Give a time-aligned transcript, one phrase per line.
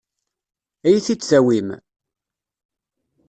[0.87, 1.69] Ad iyi-t-id-tawim?